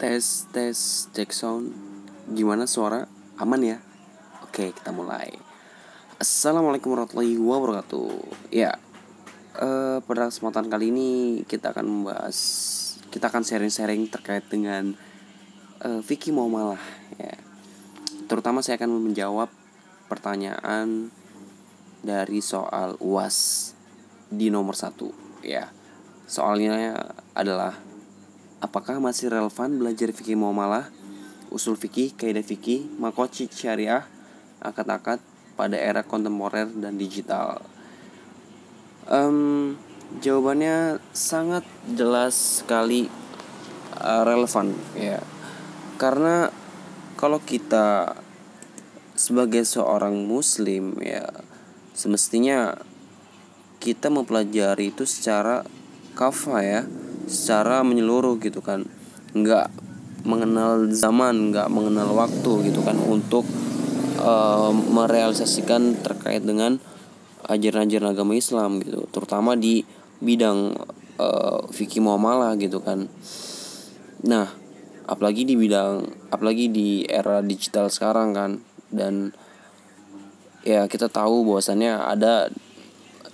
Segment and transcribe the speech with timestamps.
[0.00, 0.78] Tes tes
[1.12, 1.68] cek sound
[2.32, 3.04] Gimana suara?
[3.36, 3.76] Aman ya?
[4.40, 5.36] Oke kita mulai
[6.16, 8.08] Assalamualaikum warahmatullahi wabarakatuh
[8.48, 8.80] Ya
[9.60, 11.10] uh, Pada kesempatan kali ini
[11.44, 12.40] Kita akan membahas
[13.12, 14.96] Kita akan sharing-sharing terkait dengan
[15.84, 16.80] uh, Vicky Muamalah
[17.20, 17.36] ya.
[18.32, 19.52] Terutama saya akan menjawab
[20.08, 21.12] Pertanyaan
[22.00, 23.68] Dari soal UAS
[24.32, 25.12] Di nomor satu
[25.44, 25.81] Ya
[26.32, 27.76] Soalnya adalah
[28.62, 30.86] Apakah masih relevan belajar fikih muamalah,
[31.50, 34.06] usul fikih, kaidah fikih, makoci syariah,
[34.62, 35.18] akad-akad
[35.58, 37.58] pada era kontemporer dan digital?
[39.10, 39.74] Um,
[40.22, 41.66] jawabannya sangat
[41.98, 43.10] jelas sekali
[43.98, 45.18] uh, relevan ya,
[45.98, 46.54] karena
[47.18, 48.14] kalau kita
[49.18, 51.26] sebagai seorang muslim ya
[51.98, 52.78] semestinya
[53.82, 55.66] kita mempelajari itu secara
[56.12, 56.80] kafa ya
[57.26, 58.84] secara menyeluruh gitu kan.
[59.32, 59.72] Nggak
[60.22, 63.42] mengenal zaman nggak mengenal waktu gitu kan untuk
[64.22, 66.78] uh, merealisasikan terkait dengan
[67.46, 69.08] ajaran-ajaran agama Islam gitu.
[69.10, 69.82] Terutama di
[70.22, 70.78] bidang
[71.18, 73.10] uh, fikih muamalah gitu kan.
[74.22, 74.46] Nah
[75.02, 78.50] apalagi di bidang apalagi di era digital sekarang kan.
[78.92, 79.32] Dan
[80.62, 82.52] ya kita tahu bahwasannya ada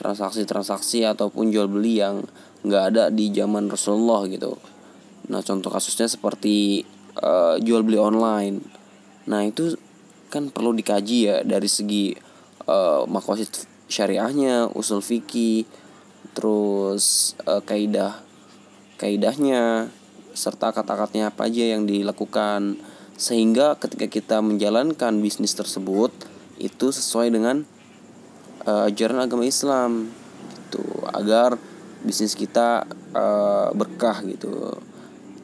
[0.00, 2.24] transaksi-transaksi ataupun jual beli yang
[2.60, 4.56] nggak ada di zaman Rasulullah gitu.
[5.32, 6.84] Nah contoh kasusnya seperti
[7.20, 8.60] uh, jual beli online.
[9.28, 9.76] Nah itu
[10.28, 12.14] kan perlu dikaji ya dari segi
[12.68, 13.50] uh, makosid
[13.90, 15.66] syariahnya, usul fikih,
[16.36, 18.22] terus uh, kaidah
[19.00, 19.88] kaidahnya
[20.36, 22.78] serta kata-katanya apa aja yang dilakukan
[23.16, 26.12] sehingga ketika kita menjalankan bisnis tersebut
[26.60, 27.64] itu sesuai dengan
[28.64, 30.12] uh, ajaran agama Islam
[30.68, 31.56] gitu agar
[32.02, 34.76] bisnis kita uh, berkah gitu.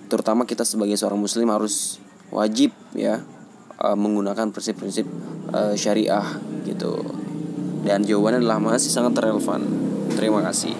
[0.07, 1.99] Terutama kita sebagai seorang muslim harus
[2.31, 3.23] wajib ya
[3.83, 5.07] uh, menggunakan prinsip-prinsip
[5.53, 7.03] uh, syariah gitu.
[7.87, 9.63] Dan jawabannya adalah masih sangat relevan.
[10.17, 10.75] Terima kasih